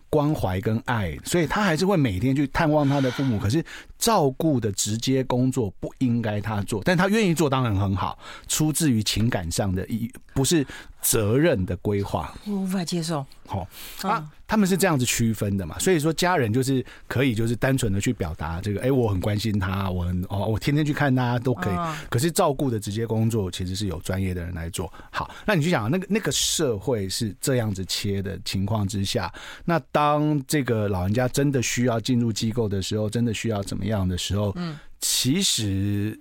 [0.08, 3.38] 关怀跟爱，所以他还是会每天去探望他的父母。
[3.38, 3.64] 可是
[3.96, 10.66] 照顾的直接工作不应该他做，但他愿意做，当然很好，出自于情感上的意义，不是。
[11.00, 13.24] 责任的规划，我无法接受。
[13.46, 13.66] 好
[14.02, 15.78] 啊，他们是这样子区分的嘛？
[15.78, 21.74] 所以说，家人就是可以，就是单纯的去表达这个，哎，我很关心他，我很哦，我天天去看他都可以。
[22.08, 24.92] 可是照顾的直接工作，其实是有专业的人来做。
[25.10, 29.32] 好，那你去想，那个那个社会是这样子切的情况之下，
[29.64, 36.18] 那当这个老人家真的需要进入机构的时候，真的需要怎么样的时候，嗯，其实。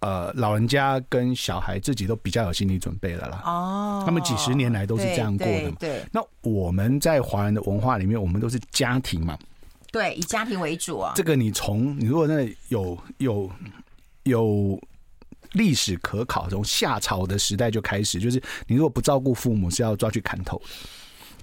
[0.00, 3.42] 呃，老人家跟小孩自己都比较有心理准备了啦。
[3.44, 5.76] 哦，他们几十年来都是这样过的嘛。
[5.80, 9.38] 对，那我们在华人的文化里面，我们都是家庭嘛。
[9.90, 11.12] 对，以家庭为主啊。
[11.16, 13.50] 这个你从你如果那有有
[14.24, 14.80] 有
[15.52, 20.60] 历史可考，从夏朝的时代就开始，就是你如果不照顾父母，是要抓去砍头。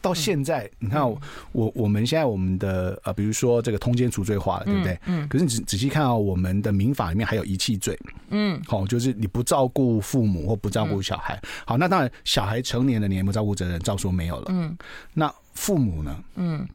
[0.04, 1.20] 到现在，你看我
[1.54, 5.00] 我我们现在我们的呃，比如说这个通奸除罪化了，对不对？
[5.06, 5.26] 嗯。
[5.30, 7.98] 可是你仔仔细看啊，我们的民法里面还有遗弃罪。
[8.30, 8.62] 嗯。
[8.68, 11.42] 好，就是你不照顾父母或不照顾小孩。
[11.66, 13.80] 好，那当然小孩成年了，你有没有照顾责任？
[13.80, 14.48] 照说没有了。
[14.50, 14.78] 嗯。
[15.14, 16.24] 那父母呢？
[16.36, 16.68] 嗯。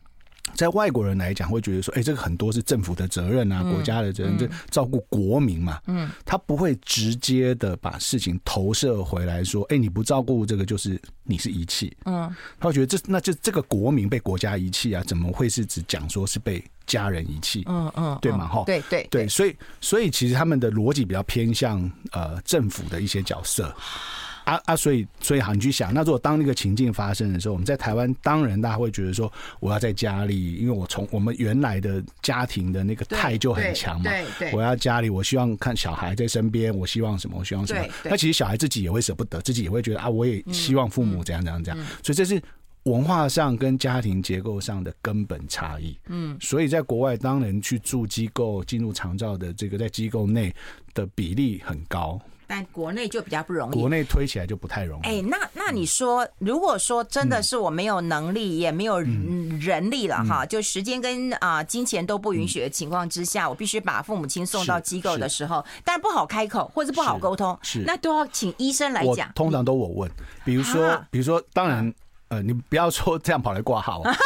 [0.54, 5.80] 在外国人来讲，会觉得说，哎，这个很多是政府的责任啊，国家的责任，就照顾国民嘛。
[5.86, 11.96] 嗯，他不会直接的把事情投射回来说，哎，你不照顾这个，就是你是遗弃。
[12.04, 17.64] 嗯，他会觉得这，那就这个国民被国家遗弃啊，怎么会是只讲说是被家人遗弃？
[17.66, 18.46] 嗯嗯，对吗？
[18.46, 23.74] 哈，对对对，所以所以其实他们的逻辑比较偏向呃政府的一些角色。
[24.48, 29.30] 啊啊，所以所以好，你去想，那如果当那个情境发生的时候，我们在台湾，当然大家会觉得说，
[29.60, 37.84] 我要在家里，因为我从我们原来的家庭的那个态就很强嘛，对对我要家里，我希望看小孩在身边，我希望什么，我希望什么。
[38.04, 41.86] 那其实小孩自己也会舍不得，自己也会觉得啊，我也希望父母怎样怎样怎样。
[42.02, 42.40] 所以这是
[42.84, 45.94] 文化上跟家庭结构上的根本差异。
[46.06, 50.54] 嗯，所以在国外，当然去住机构、进入长照的这个在机构内
[50.94, 52.18] 的比例很高。
[52.48, 55.06] 但国内就比较不容易，国内推起来就不太容易。
[55.06, 67.80] 哎，那那你说，如果说真的是我没有能力，也没有人力了哈，就时间跟啊金钱都不允许的情况之下，我必须把父母亲送到机构的时候，但不好开口或者不好沟通，是。
[67.86, 69.30] 那都要请医生来讲。
[69.34, 70.10] 通常都我问，
[70.42, 71.92] 比如说，比如说，当然
[72.28, 74.16] 呃，你不要说这样跑来挂号啊。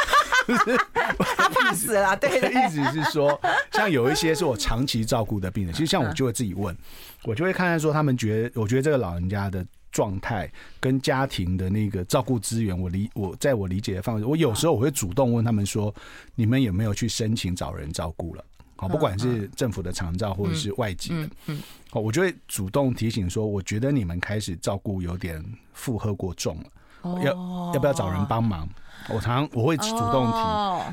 [1.36, 2.50] 他怕死了，对对。
[2.52, 3.40] 意思是说，
[3.72, 6.76] 像有一些是我长期照顾的病人，其实像我就会自己问，
[7.24, 10.50] 我就会看看说他们觉得，我觉得这个老人家的状态
[10.80, 15.94] 跟家庭的那个照顾资源，我理我在我理解的范围，我有时候我会主动问他们说，
[16.34, 18.44] 你们有没有去申请找人照顾了？
[18.76, 25.40] 好，不管是政府的长照或者是外籍的，嗯，好，我就会主动提醒说，我觉得你们开始照顾有点
[25.72, 26.56] 负荷过重
[27.02, 27.32] 了，要
[27.74, 28.68] 要不要找人帮忙？
[29.08, 30.38] 我常常我会主动提，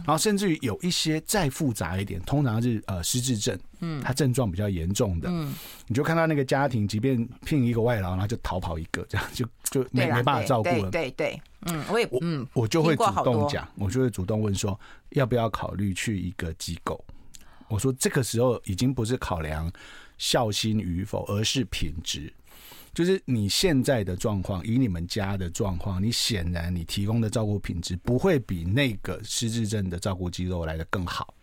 [0.06, 5.54] 然后甚至于有一些再复杂一点，通常是呃失智症，嗯，他症状比较严重的，嗯，
[5.88, 17.04] 你就看到那个家庭，即便聘一个外劳，然后就逃跑一个，这样就就没没办法照顾了，对对，嗯，我也嗯，我就会主动讲，我就会主动问说，要不要考虑去一个机构？
[17.68, 19.72] 我说这个时候已经不是考量
[20.18, 22.34] 孝心与否，而是品质。
[22.94, 31.34] 就是你现在的状况，以你们家的状况，你显然你提供的照顾品质不会比那个失智症的照顾机构来的更好。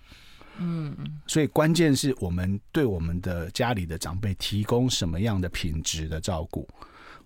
[0.58, 6.66] 嗯嗯，所以关键是我们对我们的家里的长辈提供什么样的品质的照顾。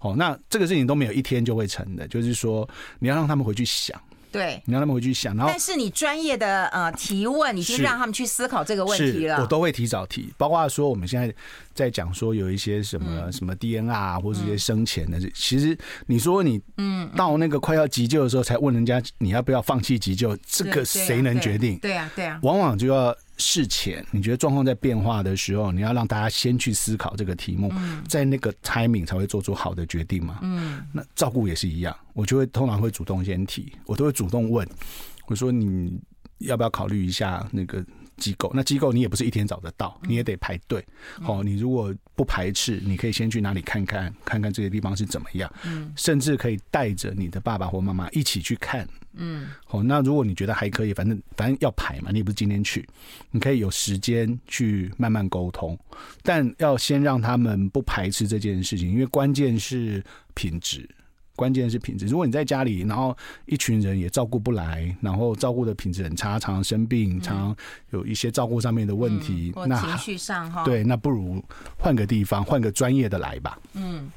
[0.00, 4.00] 哦，那这个事情都没有一天就会成的，就是说你要让他们回去想。
[4.30, 9.40] 对，你让他们回去想，然后但是你专业的呃提问，已经让他们去思考这个问题了。
[9.40, 11.34] 我都会提早提，包括说我们现在
[11.74, 21.78] 在讲说有一些什么、嗯、什么 DNR 或者一些生前的，嗯、其实你说你嗯到那个快要急救的时候才问人家你要不要放弃急救，这个谁能决定？
[21.78, 23.16] 对啊，对啊，往往就要。
[23.40, 27.72] 事前，你觉得状况在变化的时候，你要让大家先去思考这个题目，
[28.07, 30.38] 在那个 timing 才会做出好的决定嘛。
[30.42, 34.68] 嗯，那照顾也是一样，我就会通常会主动先提，我都会主动问，
[35.26, 35.98] 我说你
[36.38, 37.85] 要不要考虑一下那个。
[38.16, 40.87] 机构，那机构你也不是一天找得到，你也得排队。
[41.22, 45.50] 好，你如果不排斥，你可以先去哪里看看，看看这些地方是怎么样。
[45.64, 48.87] 嗯，甚至可以带着你的爸爸或妈妈一起去看。
[49.14, 52.88] 嗯，好，那如果你觉得还可以，反正反正要排嘛，你也不是今天去，
[53.30, 55.78] 你可以有时间去慢慢沟通，
[56.22, 60.02] 但要先让他们不排斥这件事情，因为关键是
[60.34, 60.88] 品质。
[61.36, 62.04] 关键是品质。
[62.04, 67.56] 如果你在家里，然后一群人也照顾不来，然后照顾的品质很差，常常生病，常常
[67.92, 71.42] 有一些照顾上面的问题，嗯、那情绪上哈，对，那不如
[71.78, 73.58] 换个地方，换个专业的来吧。
[73.72, 74.10] 嗯，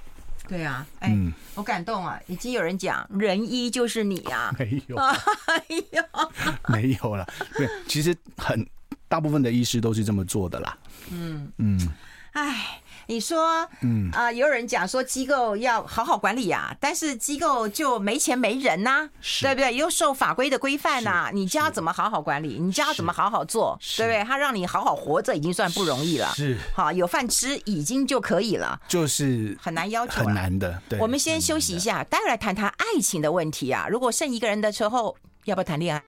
[0.53, 2.19] 对啊，哎、欸，嗯、我感动啊！
[2.27, 4.95] 已经有人讲仁医就是你啊， 没有，
[5.49, 6.03] 哎呦，
[6.69, 7.27] 没有了。
[7.57, 8.63] 对，其实很
[9.07, 10.77] 大部分的医师都是这么做的啦。
[11.09, 11.89] 嗯嗯，
[12.33, 12.79] 哎。
[13.07, 19.09] 你说，嗯啊，有人讲说机构要好好管理呀，但是机构就没钱没人呐，
[19.41, 19.75] 对不对？
[19.75, 22.59] 又受法规的规范呐，你叫他怎么好好管理？
[22.59, 23.77] 你叫他怎么好好做？
[23.97, 24.23] 对不对？
[24.23, 30.81] 他让你好好活着已经算不容易了，是好有饭吃已经就可以了，就是很难要求，很难的。
[30.87, 33.87] 对，我们先休息一下，待会来谈谈爱情的问题啊。
[33.89, 36.03] 如果剩一个人的时候，要不要谈恋爱？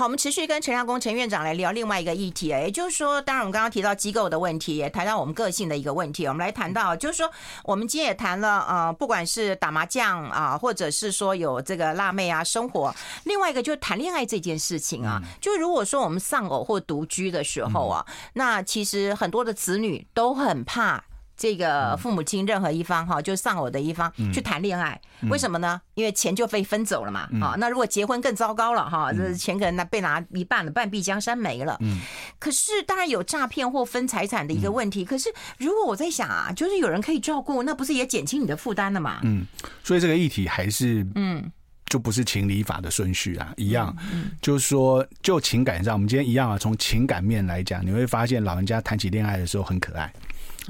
[0.00, 6.26] 好，我们持续跟陈亮公陈院长来聊另外一个议题，也就是说，当然我们刚刚提到机构的问题，也谈到我们个性的一个问题。
[6.26, 7.30] 我们来谈到，就是说，
[7.64, 12.94] 我们今天也谈了，呃，不管是打麻将啊，或者是说有这个辣妹啊，生活。
[13.24, 21.04] 另外一个就是谈恋爱这件事情啊，就如果说我们丧偶或独居的时候啊，那其实很多的子女都很怕。
[21.40, 25.00] 这个父母亲任何一方哈，就丧偶的一方去谈恋爱，
[25.30, 25.80] 为什么呢？
[25.94, 27.20] 因为钱就被分走了嘛。
[27.40, 31.78] 啊，那如果结婚更糟糕了哈，这钱可能那被拿一半了，半壁江山没了。
[31.80, 31.98] 嗯，
[32.38, 35.02] 可是当然有诈骗或分财产的一个问题。
[35.02, 39.20] 可是如果我在想啊，就是有人可以照顾，那不是也减轻你的负担了嘛？
[39.22, 39.46] 嗯，
[39.82, 41.50] 所以这个议题还是嗯，
[41.90, 43.94] 就不是情理法的顺序啊，一样。
[44.10, 50.10] 嗯，就是说就情感上，我们今天一样啊，从情感面来讲，你会发现老人家谈起恋爱的时候很可爱。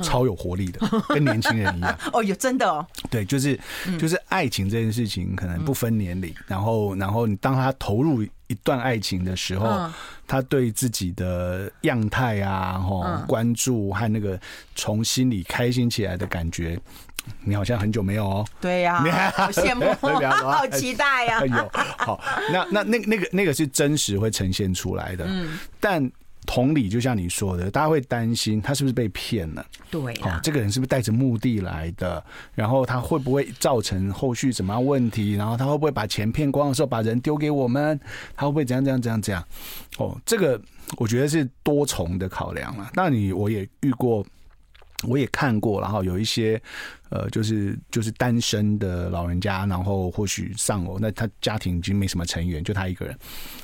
[0.03, 0.81] 超有活力的，
[1.13, 1.99] 跟年轻人一样。
[2.15, 2.87] 哦，有真的哦。
[3.11, 3.59] 对，就是
[3.99, 6.33] 就是爱情这件事情，可能不分年龄。
[6.47, 9.91] 然后，然后你当他投入一段爱情的时候，
[10.27, 14.41] 他对自己的样态啊，吼，关注和那个
[14.75, 16.81] 从心里开心起来的感觉，
[17.45, 18.47] 你好像很久没有哦。
[18.61, 19.03] 对呀，
[19.35, 19.85] 好羡慕，
[20.31, 21.45] 好期待呀。
[21.45, 22.21] 有好，
[22.53, 25.25] 那那那那个那个是真实会呈现出来的。
[25.29, 26.11] 嗯，但。
[26.47, 29.65] 同理，就像你说的，大家会担心他是不是被骗了？
[29.89, 32.25] 对啊，哦，这个人是不是带着目的来的？
[32.55, 35.35] 然后他会不会造成后续什么样问题？
[35.35, 38.01] 然后他会不会把钱骗光的时候把人丢给我们？
[38.35, 39.45] 他会不会怎样怎样怎样怎样？
[39.99, 40.61] 哦，这个
[40.97, 42.91] 我觉得是多重的考量了。
[42.95, 44.27] 那你我也遇过。
[45.09, 46.61] 我也看过，然后有一些，
[47.09, 53.19] 呃，就是就是单身的老人家，然后或许丧偶，那他家庭已经没什么成员，就他一个人，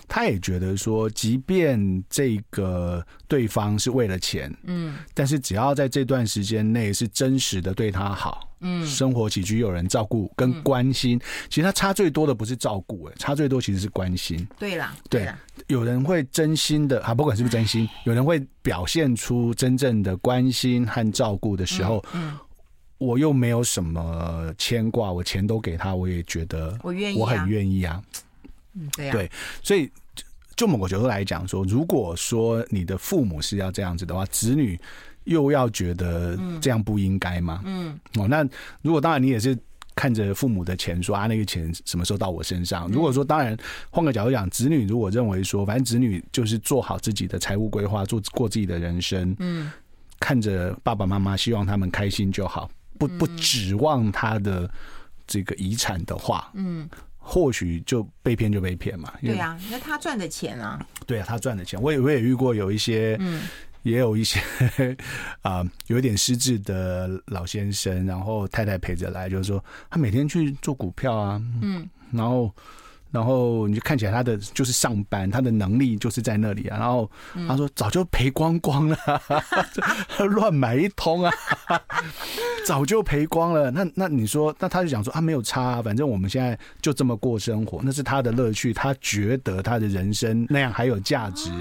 [0.09, 14.47] 他也觉得说，即便这个对方是为了钱，嗯，但是只要在这段时间内是真实的对他好，嗯，生活起居有人照顾跟关心，其实他差最多的不是照顾，哎，差最多其实是关心。
[14.59, 15.31] 对啦，对，
[15.67, 22.35] 有人会真心的啊，不管是不是真心，有人会表现出真正的关心和照顾的时候，嗯，
[22.97, 28.03] 我又没有什么牵挂，我钱都给他，我也觉得我愿意，我很愿意啊。
[28.73, 29.31] 嗯，对呀，对，
[29.63, 29.91] 所以
[30.55, 34.81] 就某个角度来讲说，如果说你的父母是要这样子的话，子女。
[35.27, 37.61] 又要觉得这样不应该吗？
[37.65, 38.45] 嗯，哦，那
[38.83, 39.57] 如果当然你也是
[39.95, 42.89] 看着父母的钱说啊，那个钱什么时候到我身上？
[42.89, 43.57] 如果说当然
[43.91, 49.73] 换个角度讲，子女如果认为说，反正子女就是做好自己的财务规划，做过自己的人生，嗯，
[50.21, 54.71] 看着爸爸妈妈，希望他们开心就好，不不指望他的
[55.27, 59.13] 这个遗产的话，嗯，或许就被骗就被骗嘛。
[59.23, 63.43] 对啊，那他赚的钱啊，对啊，他赚的钱，我也我也遇过有一些，嗯。
[63.87, 64.41] 也有一些
[65.43, 72.53] 啊，有一点失智的老先生，然后太太陪着来，就是说他每天去做股票啊，嗯，然后
[73.13, 77.09] 然后你就看起来他的就是上班，他的能力就是在那里啊，然后
[77.47, 78.99] 他说早就赔光光了，
[80.31, 81.33] 乱买一通啊，
[82.67, 83.71] 早就赔光了。
[83.71, 91.53] 那那你说，那他就想说啊，没有差啊，反正我们现在就这么过生活，那是他的乐趣，他觉得他的人生那样还有价值。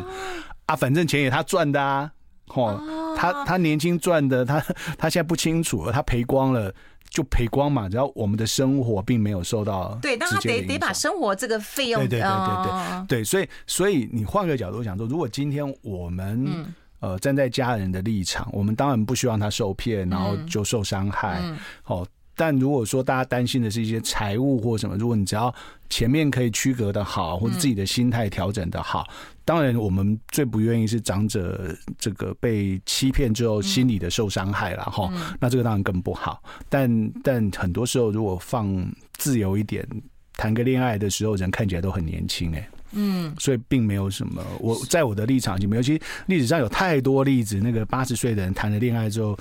[0.66, 2.11] 啊，反正钱也他赚的啊，
[2.47, 4.59] 哦，他他年轻赚的，他
[4.97, 6.74] 他现在不清楚，他赔光了
[7.09, 13.07] 就赔光嘛，只要我们的生活并没有受到对，但他得得把生活这个费用对对对对对。
[13.07, 16.66] 对，所以所以你换个角度想说，如果今天我们
[16.99, 21.41] 呃站在家人的立场，我们当然不希望他受骗，然后就受伤害，
[21.86, 22.05] 哦。
[22.36, 25.53] 但如果说大家担心的是一些财务或什么，如果你只要
[25.89, 29.07] 前面可以区隔的好，或者自己的心态调整的好，
[29.45, 35.09] 当然我们最不愿意是长者这个被欺骗之后心理的受伤害了哈。
[35.39, 36.43] 那这个当然更不好。
[36.67, 39.88] 但但很多时候如果放自由一点，
[40.33, 42.69] 谈个恋爱的时候，人看起来都很年轻哎。
[42.91, 44.43] 嗯，所以并没有什么。
[44.59, 49.38] 我在我的立场就没有，其实历史上有太多例子，那个八十岁的人谈了恋爱之后。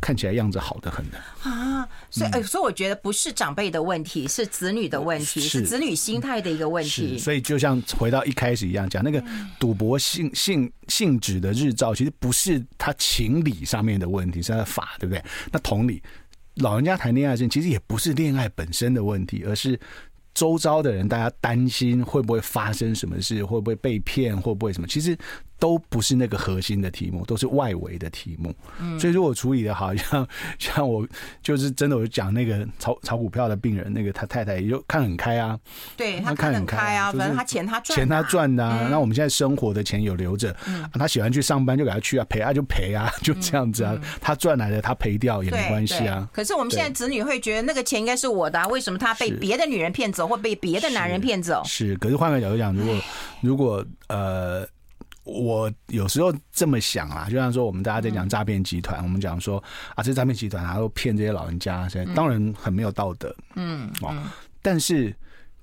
[0.00, 7.18] 看起来样子好的很呢啊，所以、嗯、所以我觉得不是长辈的问题，是子女的问题，是，是子女心态的一个问题。
[7.18, 9.22] 所以就像回到一开始一样讲，那个
[9.58, 15.24] 赌博性性性质的日照，其实不是他情理上面的问题，是他的法，对不对？
[15.52, 16.02] 那同理，
[16.56, 19.78] 老人家谈恋爱时，其实也不是恋爱本身的问题，而是。
[20.34, 24.86] 周遭的人，大家担心会不会发生什么事，会不会被骗，会不会什么？
[24.86, 25.16] 其实
[25.58, 28.54] 都不是那个核心的题目，都是外围的题目。
[28.78, 30.28] 嗯，所以如果处理的好，像
[30.58, 31.06] 像我
[31.42, 35.58] 就是真的，我讲那个炒炒股票的病人，那个他太太也就看很开啊，
[35.96, 38.88] 对他看很开啊，反正他钱他赚，钱他赚的啊。
[38.90, 43.96] 那我们现在生活的钱有留着，嗯，他喜欢去上班就给他去啊，赔啊就赔啊，就这样子啊。
[44.20, 46.28] 他赚来的他赔掉也没关系啊。
[46.32, 50.26] 可是我们现在子女会觉得那个钱应该是我的，为什么他被别的女人骗走？
[50.26, 53.00] 或被别的男人骗走是，是，可是换个角度讲，如果
[53.40, 54.66] 如果呃，
[55.26, 59.62] 我有时候这么想啊，就像说我们大家在讲诈骗集团，嗯、我们讲说
[59.96, 64.24] 啊，这诈骗集团然后骗这些老人家，现在当然很没有道德，嗯，哦，嗯、
[64.62, 65.14] 但是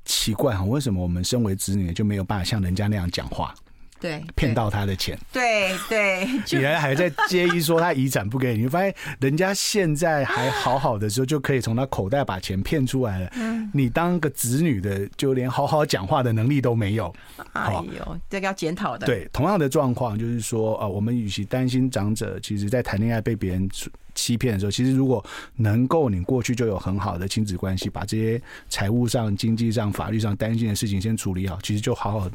[0.04, 3.56] 奇怪哈，为什么我们身为子女就没有办法像人家那样讲话？
[4.04, 13.30] 对，骗到他的钱，对对， 你还还在介意说他遗产不给你，你发现人家现在还好好的时候，就可以从他口袋把钱骗出来了。
[13.38, 17.16] 嗯，你当个子女的，就连好好讲话的能力都没有。
[17.54, 19.08] 哎呦，这个要检讨的。
[19.08, 23.70] 对，同样的状况就是说，呃，我们与其担心长者，其实在谈恋爱被别人
[24.16, 25.24] 欺骗的时候，其实如果
[25.56, 32.30] 能够你过去就有很好的亲子关系，把这些财务上、经济上、法律上担心的事情先处理好，其实就好好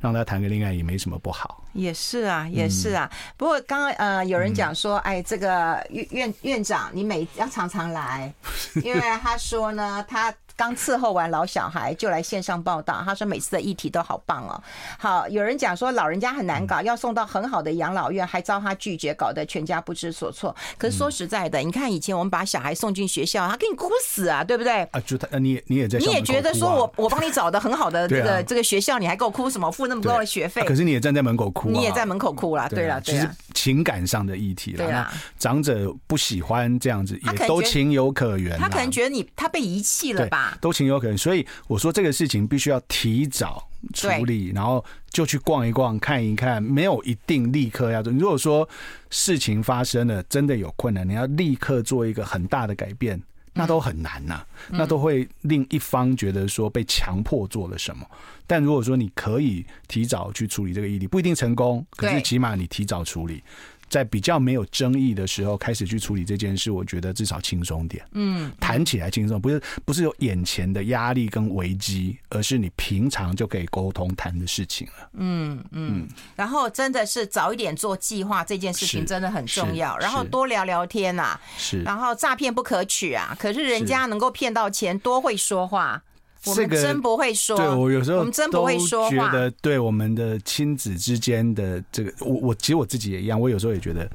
[0.00, 1.64] 让他谈个恋爱也没什么不好。
[1.72, 3.10] 也是啊，也是啊。
[3.12, 8.32] 嗯、不过刚刚呃有人讲说，哎，这个院院院长你每要常常来，
[8.84, 10.32] 因为他说呢他。
[10.56, 14.62] 刚伺候完老小孩就来线上报道，他说每次的议题都好棒哦。
[14.98, 20.54] 好，有人讲说老人家很难搞，要送到很好的养老院，还遭他拒绝，搞得全家不知所措。
[20.78, 24.82] 可是说实在的，你看以前我们把小孩送进学校，他给你哭死啊，对不对？
[24.92, 29.70] 啊，就他，你也你也在，你也觉得说我我帮你找的很好的这个这个学校，你还给我哭什么？
[29.74, 30.62] 付那么多的学费？
[30.64, 32.68] 可是你也站在门口哭，你也在门口哭了。
[32.68, 34.88] 对了，其实，情感上的议题了。
[34.88, 38.56] 那长者不喜欢这样子，也都情有可原。
[38.56, 40.43] 他可能觉得你他被遗弃了吧？
[40.60, 41.16] 都情有可原。
[41.16, 48.12] 所以我说这个事情必须要提早处理，然后就去逛一逛、看一看，没有一定立刻要做。
[48.12, 48.68] 如果说
[49.10, 53.22] 事情发生了，真的有困难，你要立刻做一个很大的改变，
[53.52, 58.04] 那都很难呐，那都会令一方觉得说被强迫做了什么。
[58.46, 63.42] 但如果说你可以提早去处理这个议题，不一定成功，可是起码你提早处理，
[63.88, 68.04] 在比较没有争议的时候开始去处理这件事，我觉得至少轻松点。
[68.12, 75.08] 嗯，谈起来轻松，不是不是有眼前的压力跟危机，而是你平常就可以沟通谈的事情了。
[75.14, 76.08] 嗯嗯。
[76.34, 79.96] 然后真的是早一点做计划，这件事情真的很重要。
[79.98, 81.38] 然后多聊聊天呐。
[81.56, 81.82] 是。
[81.82, 86.02] 然后诈骗不可取啊，可是人家能够骗到钱，多会说话。
[86.46, 94.08] 我们真不会说，对我有时候我们真不会说话，觉得对我们的亲子之间的这个，我我其实我自己也一样，我有时候也觉得。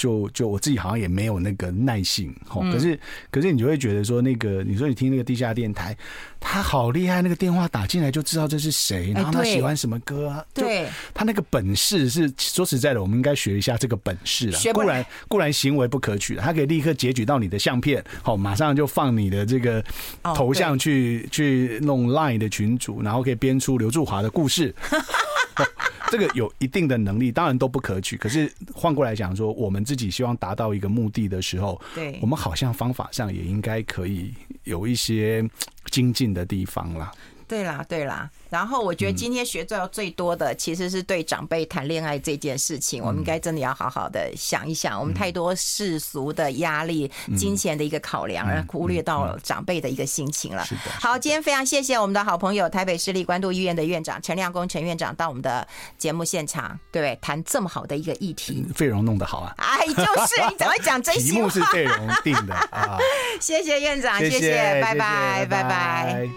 [0.00, 2.98] 就就我自己好像也没有那个耐性，可是
[3.30, 5.94] 可是你就会觉得说，那个你说你听那个地下电台，
[6.40, 10.42] 他好厉害，那个电话打进来就知道这是谁，然后他喜欢什么歌啊？
[10.54, 14.58] 对，他那个本事是说实在的，我们应该学一下这个本事啊。
[14.72, 19.84] 固然固然行为不可取，他可以立刻截取到你的相片，好，马上就放你的这个
[20.22, 24.74] 头像去去弄 Line 的群组，然后可以编出刘祝华的故事。
[26.10, 28.16] 这个有一定的能力，当然都不可取。
[28.16, 34.34] 可是换过来讲说，我们自己希望达到一个目的的时候，对，我们好像方法上也应该可以
[34.64, 35.48] 有一些
[35.90, 37.12] 精进的地方啦。
[37.50, 38.30] 对啦，对啦。
[38.48, 44.98] 然后我觉得今天学到最多的，其实是对长辈谈恋爱这件事情，我们应该真的要好好的想一想。
[45.00, 50.64] 我们太多世俗的压力、金钱的一个考量，而忽略到了长辈的一个心情了。
[50.64, 50.82] 是的。
[51.00, 55.66] 好，今天非常谢谢我们的好朋友台北市立关渡医院的院长陈亮公陈院长到我们的
[55.98, 58.64] 节目现场，对，谈这么好的一个议题。
[58.76, 59.54] 费荣弄得好啊！
[59.58, 61.34] 哎，就是你怎么会讲真心话？
[61.34, 62.96] 题目是费荣定的啊！
[63.40, 66.30] 谢谢院长，谢谢，拜拜，拜拜。